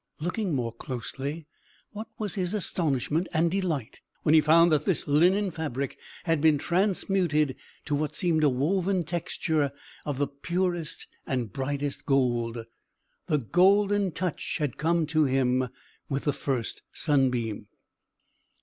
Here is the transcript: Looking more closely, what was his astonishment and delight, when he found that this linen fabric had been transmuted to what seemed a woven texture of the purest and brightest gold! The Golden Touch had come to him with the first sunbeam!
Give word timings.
Looking 0.19 0.55
more 0.55 0.73
closely, 0.73 1.45
what 1.91 2.07
was 2.17 2.33
his 2.33 2.55
astonishment 2.55 3.27
and 3.35 3.51
delight, 3.51 4.01
when 4.23 4.33
he 4.33 4.41
found 4.41 4.71
that 4.71 4.85
this 4.85 5.07
linen 5.07 5.51
fabric 5.51 5.95
had 6.23 6.41
been 6.41 6.57
transmuted 6.57 7.55
to 7.85 7.93
what 7.93 8.15
seemed 8.15 8.43
a 8.43 8.49
woven 8.49 9.03
texture 9.03 9.71
of 10.03 10.17
the 10.17 10.25
purest 10.25 11.05
and 11.27 11.53
brightest 11.53 12.07
gold! 12.07 12.65
The 13.27 13.37
Golden 13.37 14.11
Touch 14.11 14.57
had 14.57 14.79
come 14.79 15.05
to 15.05 15.25
him 15.25 15.69
with 16.09 16.23
the 16.23 16.33
first 16.33 16.81
sunbeam! 16.91 17.67